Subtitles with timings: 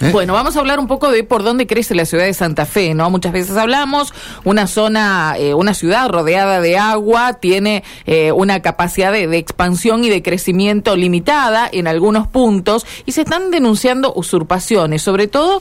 [0.00, 0.10] ¿Eh?
[0.12, 2.94] Bueno, vamos a hablar un poco de por dónde crece la ciudad de Santa Fe,
[2.94, 3.10] ¿no?
[3.10, 4.12] Muchas veces hablamos,
[4.44, 10.08] una zona, eh, una ciudad rodeada de agua tiene eh, una capacidad de, expansión y
[10.08, 15.60] de crecimiento limitada en algunos puntos y se están denunciando usurpaciones, sobre todo,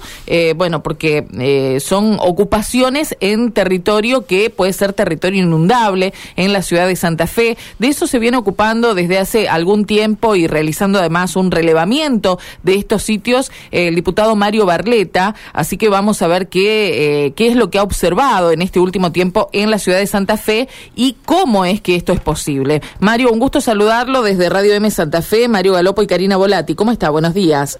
[0.56, 6.96] bueno, porque son ocupaciones en territorio que puede ser territorio inundable en la ciudad de
[6.96, 7.58] Santa Fe.
[7.80, 12.76] De eso se viene ocupando desde hace algún tiempo y realizando además un relevamiento de
[12.76, 17.56] estos sitios el diputado Mario Barleta, así que vamos a ver qué, eh, qué es
[17.56, 21.18] lo que ha observado en este último tiempo en la ciudad de Santa Fe y
[21.26, 22.82] cómo es que esto es posible.
[23.00, 26.76] Mario, un gusto saludarlo desde Radio M Santa Fe, Mario Galopo y Karina Volati.
[26.76, 27.10] ¿Cómo está?
[27.10, 27.80] Buenos días.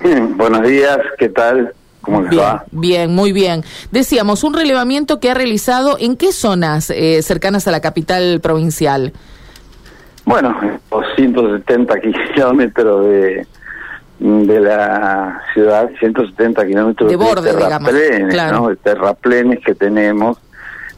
[0.00, 1.72] Bien, buenos días, ¿qué tal?
[2.00, 2.64] ¿Cómo les Bien, va?
[2.72, 3.62] bien, muy bien.
[3.92, 9.12] Decíamos, un relevamiento que ha realizado en qué zonas eh, cercanas a la capital provincial.
[10.24, 10.56] Bueno,
[10.90, 11.94] 270
[12.34, 13.46] kilómetros de,
[14.22, 18.60] de la ciudad, 170 kilómetros De borde, terraplenes, claro.
[18.60, 18.68] ¿no?
[18.68, 20.38] De terraplenes que tenemos,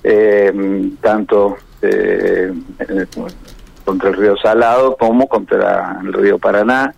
[0.03, 0.53] eh,
[1.01, 2.53] tanto eh,
[3.85, 6.93] contra el río Salado como contra el río Paraná.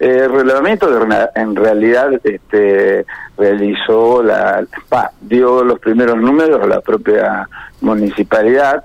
[0.00, 3.04] Eh, el relevamiento que rena- en realidad este,
[3.38, 7.48] realizó la, pa, dio los primeros números la propia
[7.80, 8.82] municipalidad,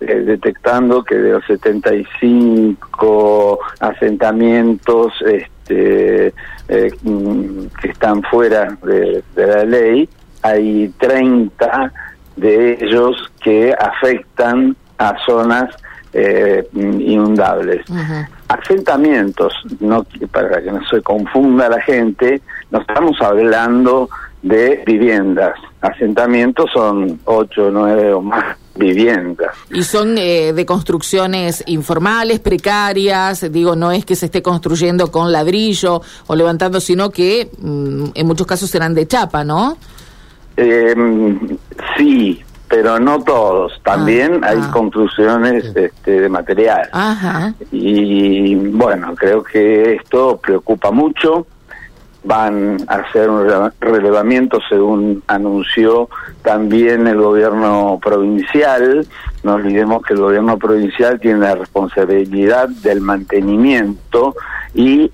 [0.00, 6.32] eh, detectando que de los 75 asentamientos este, eh,
[7.02, 10.08] mm, que están fuera de, de la ley,
[10.42, 11.92] hay 30
[12.36, 15.74] de ellos que afectan a zonas
[16.12, 17.84] eh, inundables.
[18.48, 24.08] Asentamientos, no para que no se confunda la gente, no estamos hablando
[24.42, 25.58] de viviendas.
[25.80, 29.54] Asentamientos son ocho, nueve o más viviendas.
[29.70, 35.32] Y son eh, de construcciones informales, precarias, digo, no es que se esté construyendo con
[35.32, 39.76] ladrillo o levantando, sino que mm, en muchos casos serán de chapa, ¿no?
[40.56, 40.94] Eh,
[41.96, 43.72] sí, pero no todos.
[43.82, 44.70] También Ah, hay ah.
[44.72, 46.88] construcciones este, de material.
[46.92, 47.54] Ajá.
[47.70, 51.46] Y bueno, creo que esto preocupa mucho.
[52.26, 56.08] Van a hacer un rele- relevamiento según anunció
[56.42, 59.06] también el gobierno provincial.
[59.44, 64.34] No olvidemos que el gobierno provincial tiene la responsabilidad del mantenimiento
[64.74, 65.10] y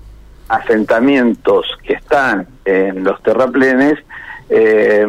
[0.49, 3.99] asentamientos que están en los terraplenes,
[4.49, 5.01] eh,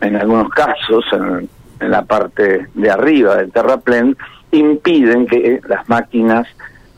[0.00, 1.48] en algunos casos, en,
[1.80, 4.16] en la parte de arriba del terraplén,
[4.52, 6.46] impiden que las máquinas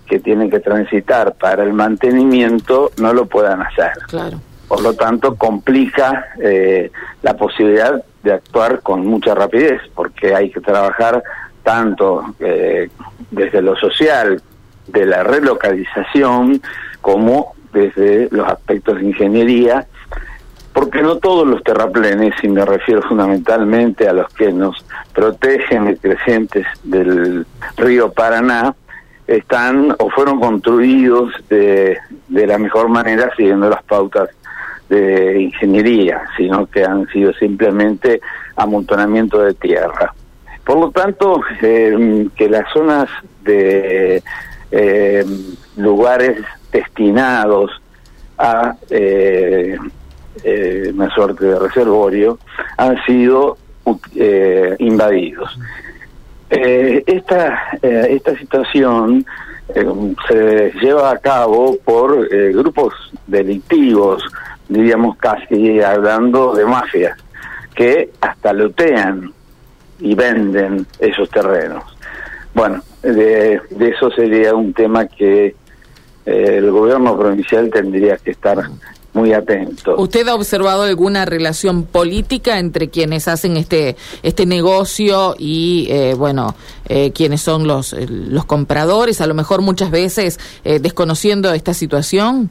[0.07, 3.93] que tienen que transitar para el mantenimiento no lo puedan hacer.
[4.09, 4.41] Claro.
[4.69, 6.91] Por lo tanto, complica eh,
[7.23, 11.23] la posibilidad de actuar con mucha rapidez, porque hay que trabajar
[11.63, 12.91] tanto eh,
[13.31, 14.43] desde lo social,
[14.87, 16.61] de la relocalización,
[17.01, 19.87] como desde los aspectos de ingeniería,
[20.73, 25.97] porque no todos los terraplenes, y me refiero fundamentalmente a los que nos protegen de
[25.97, 27.47] crecientes del
[27.77, 28.75] río Paraná,
[29.27, 31.99] están o fueron construidos de,
[32.29, 34.31] de la mejor manera siguiendo las pautas
[34.89, 38.21] de ingeniería, sino que han sido simplemente
[38.57, 40.15] amontonamiento de tierra.
[40.65, 43.09] Por lo tanto, eh, que las zonas
[43.43, 44.23] de
[44.71, 45.25] eh,
[45.77, 47.71] lugares destinados
[48.37, 49.77] a eh,
[50.45, 52.39] eh, una suerte de reservorio
[52.77, 53.57] han sido
[54.15, 55.59] eh, invadidos.
[56.51, 59.25] Eh, esta, esta situación
[59.75, 62.95] eh, se lleva a cabo por grupos
[63.27, 64.23] delictivos,
[64.69, 67.19] diríamos casi hablando de mafias,
[67.75, 69.33] que hasta lotean
[70.01, 71.85] y venden esos terrenos.
[72.55, 75.55] Bueno, de, de eso sería un tema que
[76.27, 78.59] eh, el gobierno provincial tendría que estar
[79.15, 79.97] muy atento.
[79.97, 86.55] ¿Usted ha observado alguna relación política entre quienes hacen este este negocio y, eh, bueno,
[86.89, 91.75] eh, quienes son los, eh, los compradores, a lo mejor muchas veces eh, desconociendo esta
[91.75, 92.51] situación?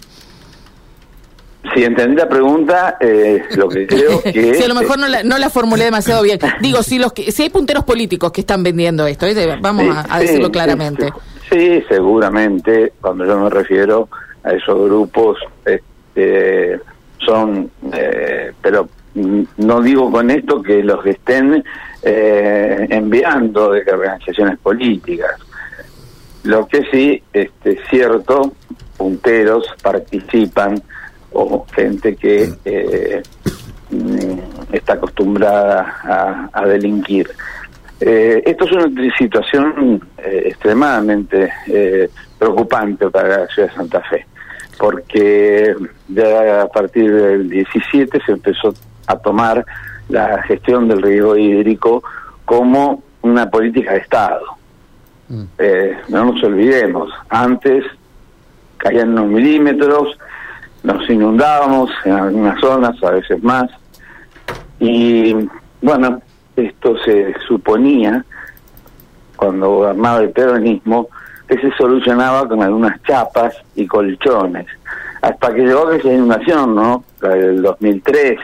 [1.74, 4.56] Si entendí la pregunta, eh, lo que creo que...
[4.56, 6.40] si a lo mejor no la, no la formulé demasiado bien.
[6.62, 9.58] Digo, si los que, si hay punteros políticos que están vendiendo esto, ¿eh?
[9.62, 11.10] vamos Sí, a, a decirlo sí, claramente.
[11.50, 14.10] Sí, seguramente, cuando yo me refiero
[14.44, 16.80] a esos grupos, este,
[17.26, 18.90] son, eh, pero
[19.58, 21.64] no digo con esto que los estén
[22.04, 25.32] eh, enviando de organizaciones políticas.
[26.44, 28.54] Lo que sí este, es cierto,
[28.96, 30.82] punteros participan
[31.40, 33.22] o gente que eh,
[34.72, 37.30] está acostumbrada a, a delinquir.
[38.00, 44.26] Eh, esto es una situación eh, extremadamente eh, preocupante para la ciudad de Santa Fe.
[44.78, 45.76] porque
[46.08, 48.74] ya a partir del 17 se empezó
[49.08, 49.66] a tomar
[50.10, 52.04] la gestión del riesgo hídrico
[52.46, 54.46] como una política de Estado.
[55.30, 55.44] Mm.
[55.58, 57.84] Eh, no nos olvidemos, antes
[58.78, 60.18] caían unos milímetros,
[60.88, 63.70] nos inundábamos en algunas zonas, a veces más,
[64.80, 65.36] y
[65.82, 66.22] bueno,
[66.56, 68.24] esto se suponía,
[69.36, 71.10] cuando gobernaba el peronismo,
[71.46, 74.66] que se solucionaba con algunas chapas y colchones,
[75.22, 77.04] hasta que llegó esa inundación, ¿no?
[77.20, 78.40] La del 2003,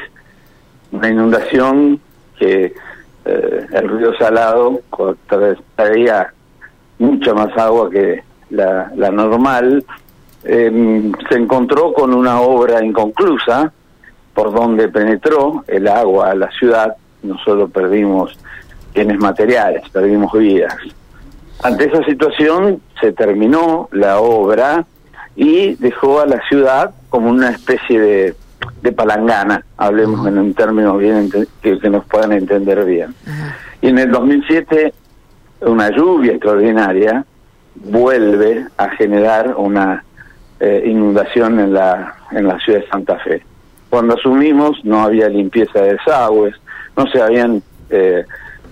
[0.91, 1.99] una inundación
[2.37, 2.73] que
[3.25, 4.81] eh, el río Salado
[5.77, 6.33] traía
[6.99, 9.85] mucha más agua que la, normal,
[10.43, 13.71] em, se encontró con una obra inconclusa
[14.33, 18.37] por donde penetró el agua a la ciudad, no solo perdimos
[18.93, 20.75] bienes materiales, perdimos vidas.
[21.61, 24.85] Ante esa situación se terminó la obra
[25.35, 28.35] y dejó a la ciudad como una especie de,
[28.81, 31.29] de palangana, hablemos en un término bien
[31.61, 33.15] que, nos puedan entender bien.
[33.81, 34.93] Y en el 2007
[35.61, 37.25] una lluvia extraordinaria
[37.75, 40.03] vuelve a generar una
[40.63, 43.43] eh, inundación en la, en la ciudad de Santa Fe.
[43.89, 46.55] Cuando asumimos no había limpieza de desagües,
[46.95, 48.23] no se habían eh,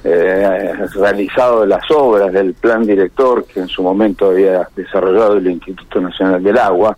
[0.05, 5.99] eh, realizado las obras del plan director que en su momento había desarrollado el Instituto
[5.99, 6.97] Nacional del Agua.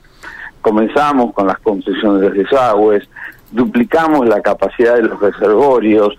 [0.62, 3.10] Comenzamos con las construcciones de desagües,
[3.51, 6.16] duplicamos la capacidad de los reservorios,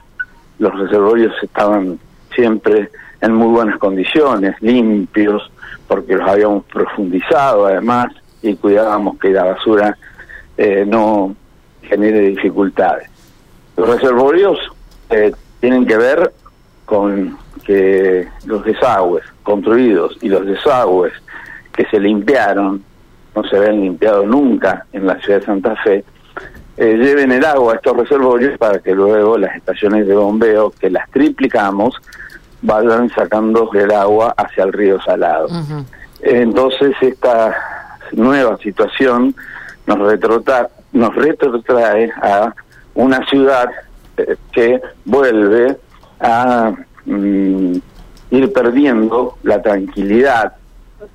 [0.58, 2.00] los reservorios estaban
[2.34, 5.48] siempre en muy buenas condiciones, limpios,
[5.86, 8.08] porque los habíamos profundizado además
[8.44, 9.96] y cuidábamos que la basura
[10.56, 11.34] eh, no
[11.82, 13.08] genere dificultades.
[13.76, 14.58] Los reservorios
[15.08, 16.32] eh, tienen que ver
[16.84, 21.12] con que los desagües construidos y los desagües
[21.74, 22.84] que se limpiaron,
[23.34, 26.04] no se habían limpiado nunca en la ciudad de Santa Fe,
[26.76, 30.90] eh, lleven el agua a estos reservorios para que luego las estaciones de bombeo, que
[30.90, 31.94] las triplicamos,
[32.60, 35.48] vayan sacando el agua hacia el río Salado.
[36.20, 37.73] Entonces esta
[38.16, 39.34] nueva situación
[39.86, 42.54] nos, retrota, nos retrotrae a
[42.94, 43.68] una ciudad
[44.16, 45.76] eh, que vuelve
[46.20, 46.72] a
[47.04, 47.76] mm,
[48.30, 50.54] ir perdiendo la tranquilidad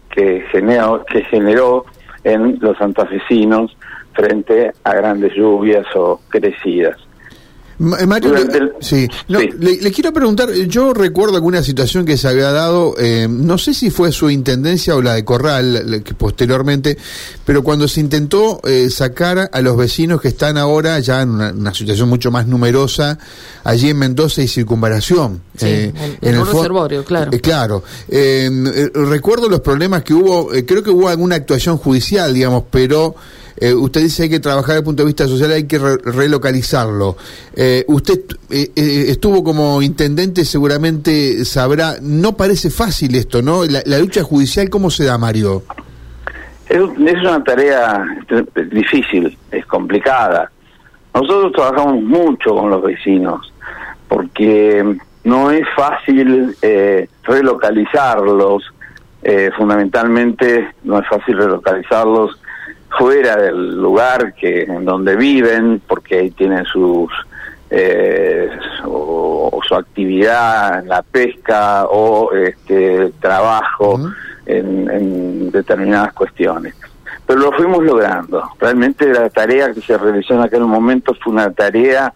[0.09, 1.85] que generó, que generó
[2.23, 3.75] en los santafesinos
[4.13, 6.97] frente a grandes lluvias o crecidas.
[7.79, 9.07] Eh, Mario, le, sí.
[9.27, 13.89] Le, quiero preguntar, yo recuerdo alguna situación que se había dado, eh, no sé si
[13.89, 16.97] fue su intendencia o la de Corral, que posteriormente,
[17.45, 21.73] pero cuando se intentó eh, sacar a los vecinos que están ahora ya en una,
[21.73, 23.17] situación mucho más numerosa,
[23.63, 25.41] allí en Mendoza y Circunvalación.
[25.61, 27.31] en, el reservorio, claro.
[27.41, 27.83] claro.
[28.93, 33.15] recuerdo los problemas que hubo, creo que hubo alguna actuación judicial, digamos, pero...
[33.61, 35.77] Eh, usted dice que hay que trabajar desde el punto de vista social, hay que
[35.77, 37.17] relocalizarlo.
[37.55, 38.19] Eh, usted
[38.49, 43.63] eh, estuvo como intendente, seguramente sabrá, no parece fácil esto, ¿no?
[43.65, 45.63] La, lucha judicial, ¿cómo se da, Mario?
[46.69, 48.05] Es, una tarea
[48.71, 50.49] difícil, es complicada.
[51.13, 53.51] Nosotros trabajamos mucho con los vecinos,
[54.07, 54.85] porque
[55.25, 56.55] no es fácil
[57.23, 58.63] relocalizarlos,
[59.57, 62.38] fundamentalmente no es fácil relocalizarlos
[62.97, 67.11] fuera del lugar que en donde viven, porque ahí tienen sus
[67.69, 68.49] eh,
[68.85, 73.99] o, su actividad en la pesca o este trabajo
[74.47, 76.73] en, determinadas cuestiones.
[77.27, 78.49] Pero lo fuimos logrando.
[78.59, 82.11] Realmente la tarea que se realizó en aquel momento fue una tarea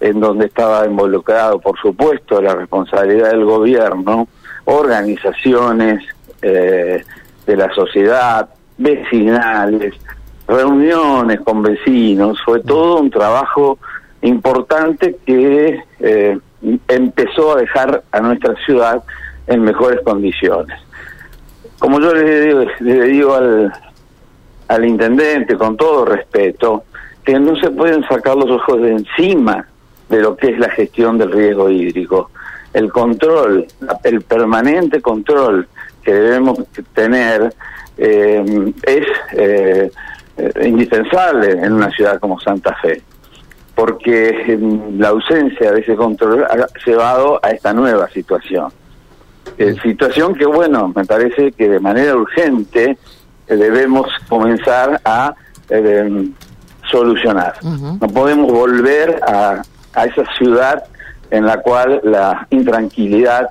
[0.00, 4.26] en donde estaba involucrado, por supuesto, la responsabilidad del gobierno,
[4.64, 6.04] organizaciones
[6.42, 7.04] eh,
[7.46, 8.48] de la sociedad,
[8.78, 9.94] vecinales,
[10.46, 13.78] reuniones con vecinos, fue todo un trabajo
[14.22, 16.38] importante que eh,
[16.88, 19.02] empezó a dejar a nuestra ciudad
[19.46, 20.80] en mejores condiciones.
[21.78, 23.72] Como yo le digo, digo al,
[24.68, 26.84] al intendente, con todo respeto,
[27.24, 29.66] que no se pueden sacar los ojos de encima
[30.08, 32.30] de lo que es la gestión del riesgo hídrico.
[32.72, 33.66] El control,
[34.04, 35.68] el permanente control
[36.02, 36.58] que debemos
[36.94, 37.52] tener
[37.98, 39.90] eh, es eh,
[40.62, 43.02] indispensable en una ciudad como Santa Fe,
[43.74, 44.58] porque
[44.96, 48.72] la ausencia de ese control ha llevado a esta nueva situación.
[49.56, 52.96] Eh, situación que, bueno, me parece que de manera urgente
[53.46, 55.34] debemos comenzar a
[56.90, 57.54] solucionar.
[57.62, 59.62] No podemos volver a,
[59.94, 60.84] a esa ciudad
[61.30, 63.50] en la cual la intranquilidad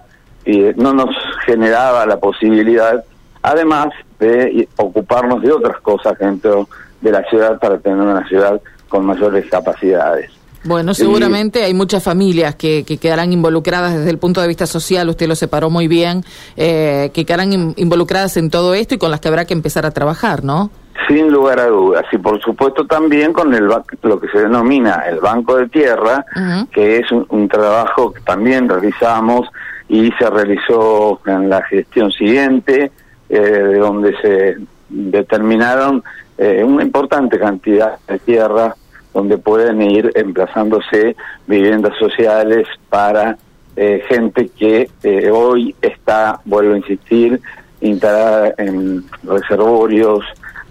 [0.77, 3.03] no nos generaba la posibilidad
[3.41, 3.89] además
[4.19, 6.67] de ocuparnos de otras cosas dentro
[7.01, 8.59] de la ciudad para tener una ciudad
[8.89, 10.31] con mayores capacidades.
[10.63, 15.07] Bueno, seguramente hay muchas familias que, que, quedarán involucradas desde el punto de vista social,
[15.07, 16.23] usted lo separó muy bien,
[16.57, 19.91] eh, que quedarán involucradas en todo esto y con las que habrá que empezar a
[19.91, 20.69] trabajar, ¿no?
[21.07, 23.65] Sin lugar a dudas, y por supuesto también con el
[24.01, 26.25] lo que se denomina el Banco de Tierra,
[26.71, 29.47] que es un, trabajo que también realizamos
[29.87, 32.91] y se realizó en la gestión siguiente,
[33.29, 34.57] eh, donde se
[34.89, 36.03] determinaron
[36.37, 38.75] eh, una importante cantidad de tierra
[39.13, 41.15] donde pueden ir emplazándose
[41.47, 43.37] viviendas sociales para
[43.75, 47.41] eh, gente que eh, hoy está, vuelvo a insistir,
[47.81, 50.23] instalada en reservorios,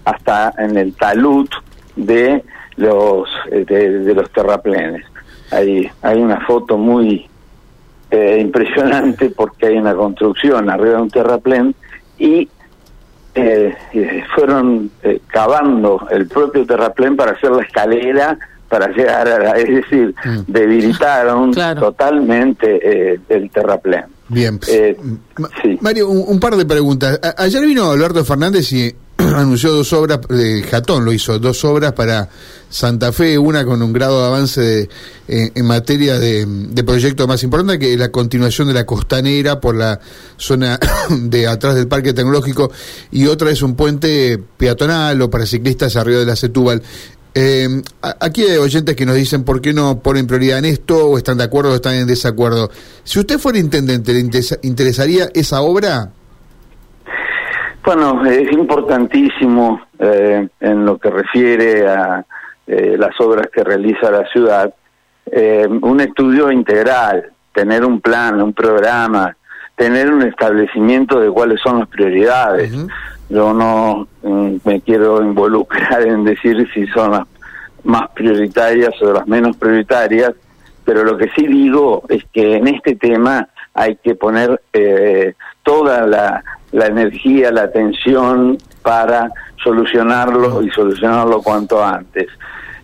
[0.05, 1.49] hasta en el talud
[1.97, 2.43] de
[2.77, 5.05] los de, los terraplenes.
[5.51, 7.27] Hay, hay una foto muy
[8.09, 11.75] impresionante porque hay una construcción arriba de un terraplén
[12.17, 12.47] y
[13.35, 13.75] eh,
[14.35, 20.13] fueron eh, cavando el propio terraplén para hacer la escalera para llegar a es decir,
[20.23, 20.39] mm.
[20.47, 22.79] debilitaron totalmente
[23.13, 24.05] eh, el terraplén.
[24.29, 24.59] Bien.
[24.67, 24.97] Eh,
[25.79, 27.19] Mario, un, par de preguntas.
[27.37, 28.93] ayer vino Alberto Fernández y
[29.35, 32.29] anunció dos obras, de Jatón lo hizo, dos obras para
[32.69, 34.89] Santa Fe, una con un grado de avance
[35.27, 39.99] en, materia de, proyecto más importante, que es la continuación de la costanera por la
[40.37, 42.71] zona de atrás del Parque Tecnológico,
[43.11, 46.83] y otra es un puente peatonal o para ciclistas arriba de la Setúbal.
[47.39, 47.83] Eh,
[48.19, 51.37] aquí hay oyentes que nos dicen por qué no ponen prioridad en esto, o están
[51.37, 52.69] de acuerdo o están en desacuerdo.
[53.03, 54.27] Si usted fuera intendente, ¿le
[54.63, 56.13] interesaría esa obra?
[57.87, 62.25] Bueno, es importantísimo eh, en lo que refiere a
[62.67, 64.73] eh, las obras que realiza la ciudad,
[65.25, 69.37] eh, un estudio integral, tener un plan, un programa,
[69.77, 72.73] tener un establecimiento de cuáles son las prioridades.
[73.29, 77.27] Yo no mm, me quiero involucrar en decir si son las
[77.85, 80.33] más prioritarias o las menos prioritarias,
[80.83, 84.59] pero lo que sí digo es que en este tema hay que poner
[85.63, 89.31] toda la la energía, la atención para
[89.63, 92.27] solucionarlo y solucionarlo cuanto antes.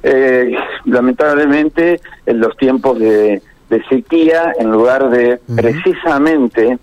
[0.01, 0.53] Eh,
[0.85, 3.41] lamentablemente, en los tiempos de,
[3.89, 6.77] sequía, en lugar de precisamente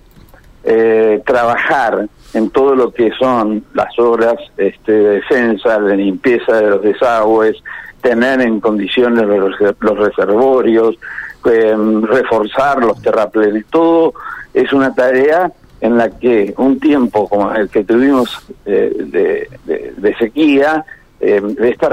[0.65, 6.71] eh, trabajar en todo lo que son las obras este, de defensa, de limpieza de
[6.71, 7.57] los desagües,
[8.01, 10.97] tener en condiciones los, los reservorios,
[11.45, 14.15] eh, reforzar los terraplenes, todo
[14.53, 18.29] es una tarea en la que un tiempo como el que tuvimos
[18.67, 20.85] eh, de, sequía,
[21.21, 21.89] eh, está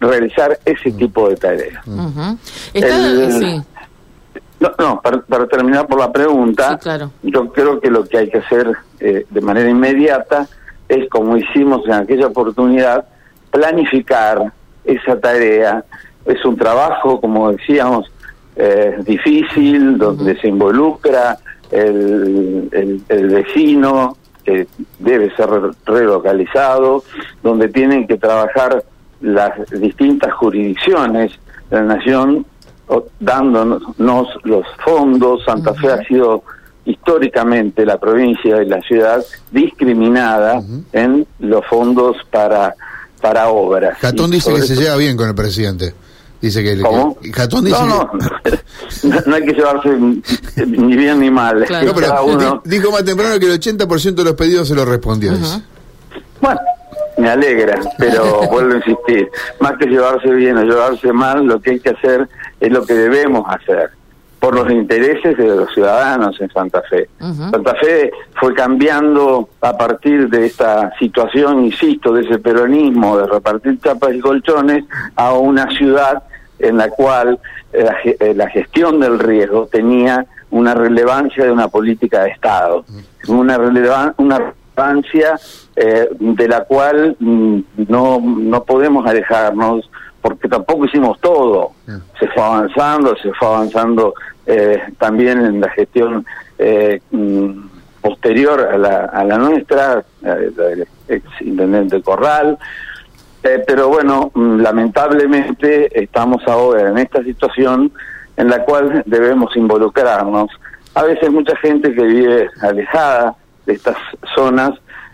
[0.00, 1.86] realizar ese tipo de tareas.
[4.60, 6.78] No, no para, terminar por la pregunta,
[7.22, 10.48] yo creo que lo que hay que hacer eh, de manera inmediata
[10.88, 13.06] es, como hicimos en aquella oportunidad,
[13.50, 14.52] planificar
[14.84, 15.84] esa tarea.
[16.24, 18.10] Es un trabajo, como decíamos,
[18.56, 21.38] eh, difícil, donde se involucra
[21.70, 24.66] el, el, vecino, que
[24.98, 25.48] debe ser
[25.84, 27.04] relocalizado,
[27.42, 28.84] donde tienen que trabajar
[29.20, 31.32] las distintas jurisdicciones
[31.70, 32.46] de la nación
[33.20, 33.82] dándonos
[34.44, 35.44] los fondos.
[35.44, 36.42] Santa Fe ha sido
[36.84, 42.74] históricamente la provincia y la ciudad discriminada en los fondos para
[43.20, 43.98] para obras.
[43.98, 45.92] Catón dice que se lleva bien con el presidente.
[46.40, 47.16] Dice que, ¿Cómo?
[47.32, 48.10] Catón dice no,
[49.02, 49.90] no, no hay que llevarse
[50.66, 51.60] ni bien ni mal.
[51.60, 55.32] No, pero dijo más temprano que el 80% de los pedidos se lo respondió.
[56.40, 56.60] Bueno,
[57.16, 59.28] me alegra, pero vuelvo a insistir,
[59.58, 62.28] más que llevarse bien o llevarse mal, lo que hay que hacer
[62.60, 63.90] es lo que debemos hacer
[64.38, 67.08] por los intereses de los ciudadanos en Santa Fe.
[67.18, 73.80] Santa Fe fue cambiando a partir de esta situación, insisto, de ese peronismo de repartir
[73.80, 74.84] chapas y colchones
[75.16, 76.22] a una ciudad
[76.58, 77.38] en la cual
[77.72, 82.84] eh, eh, la, gestión del riesgo tenía una relevancia de una política de Estado,
[83.28, 83.58] una,
[84.16, 85.38] una relevancia
[85.76, 91.72] eh, de la cual mm, no, no podemos alejarnos porque tampoco hicimos todo.
[92.18, 94.14] Se fue avanzando, se fue avanzando
[94.98, 96.24] también en la gestión
[97.10, 97.50] mm,
[98.00, 102.58] posterior a la, a la nuestra, del ex intendente Corral,
[103.42, 107.92] eh, pero bueno, mm, lamentablemente estamos ahora en esta situación
[108.36, 110.50] en la cual debemos involucrarnos.
[110.94, 113.96] A veces mucha gente que vive alejada de estas
[114.34, 114.72] zonas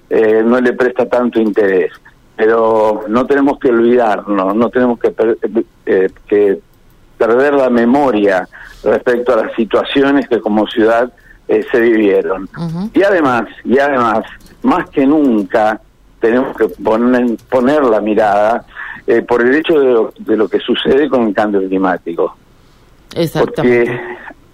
[0.09, 1.93] eh, no le presta tanto interés,
[2.37, 5.15] pero no tenemos que olvidarnos, no tenemos que,
[5.87, 6.59] eh, que
[7.17, 8.49] perder la memoria
[8.83, 11.13] respecto a las situaciones que como ciudad
[11.47, 12.49] se vivieron.
[12.93, 14.25] Y además, y además,
[14.63, 15.81] más que nunca,
[16.21, 18.65] tenemos que poner, poner la mirada
[19.07, 22.35] eh, por el hecho de lo, de lo, que sucede con el cambio climático.
[23.39, 24.01] Porque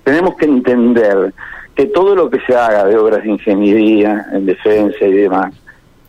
[0.02, 1.32] tenemos que entender
[1.74, 5.54] que todo lo que se haga de obras de ingeniería, en defensa y demás,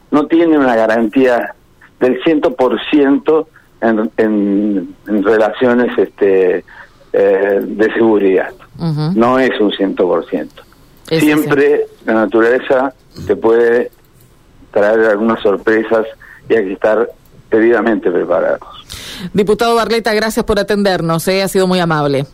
[0.09, 1.53] no tiene una garantía
[2.01, 3.45] del 100%
[3.81, 6.65] en, en, en relaciones este,
[7.13, 8.51] eh, de seguridad.
[9.15, 10.47] No es un 100%.
[11.19, 12.93] Siempre la naturaleza
[13.27, 13.91] te puede
[14.71, 16.07] traer algunas sorpresas
[16.49, 17.09] y hay que estar
[17.51, 18.67] debidamente preparados.
[19.33, 21.43] Diputado Barleta, gracias por atendernos, ¿eh?
[21.43, 22.25] ha sido muy amable.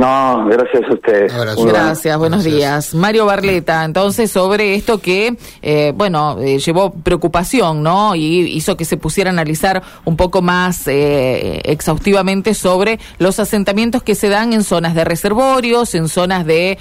[0.00, 1.32] No, gracias a ustedes.
[1.62, 2.94] Gracias, buenos días.
[2.94, 8.14] Mario Barleta, entonces sobre esto que, eh, bueno, eh, llevó preocupación, ¿no?
[8.14, 14.02] Y hizo que se pusiera a analizar un poco más eh, exhaustivamente sobre los asentamientos
[14.02, 16.78] que se dan en zonas de reservorios, en zonas de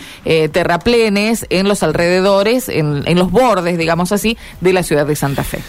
[0.53, 5.43] terraplenes, en los alrededores, en, en los bordes, digamos así, de la ciudad de Santa
[5.43, 5.59] Fe.